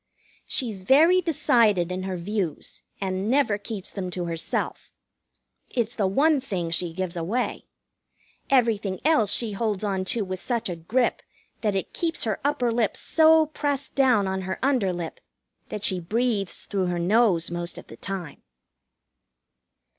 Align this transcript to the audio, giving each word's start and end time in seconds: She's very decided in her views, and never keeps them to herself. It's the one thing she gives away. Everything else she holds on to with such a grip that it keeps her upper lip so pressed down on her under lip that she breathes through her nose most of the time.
She's 0.47 0.79
very 0.79 1.21
decided 1.21 1.91
in 1.91 2.01
her 2.09 2.17
views, 2.17 2.81
and 2.99 3.29
never 3.29 3.59
keeps 3.59 3.91
them 3.91 4.09
to 4.09 4.25
herself. 4.25 4.89
It's 5.69 5.93
the 5.93 6.07
one 6.07 6.41
thing 6.41 6.71
she 6.71 6.91
gives 6.91 7.15
away. 7.15 7.67
Everything 8.49 8.99
else 9.05 9.31
she 9.31 9.51
holds 9.51 9.83
on 9.83 10.03
to 10.05 10.25
with 10.25 10.39
such 10.39 10.69
a 10.69 10.75
grip 10.75 11.21
that 11.61 11.75
it 11.75 11.93
keeps 11.93 12.23
her 12.23 12.39
upper 12.43 12.71
lip 12.71 12.97
so 12.97 13.45
pressed 13.45 13.93
down 13.93 14.27
on 14.27 14.41
her 14.41 14.57
under 14.63 14.91
lip 14.91 15.19
that 15.69 15.83
she 15.83 15.99
breathes 15.99 16.65
through 16.65 16.87
her 16.87 16.97
nose 16.97 17.51
most 17.51 17.77
of 17.77 17.85
the 17.85 17.95
time. 17.97 18.41